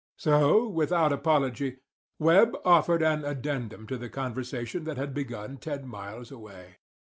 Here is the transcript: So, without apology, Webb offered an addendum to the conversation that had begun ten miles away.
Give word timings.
So, 0.17 0.67
without 0.67 1.13
apology, 1.13 1.77
Webb 2.17 2.57
offered 2.65 3.03
an 3.03 3.23
addendum 3.23 3.85
to 3.85 3.99
the 3.99 4.09
conversation 4.09 4.83
that 4.85 4.97
had 4.97 5.13
begun 5.13 5.57
ten 5.57 5.87
miles 5.87 6.31
away. 6.31 6.77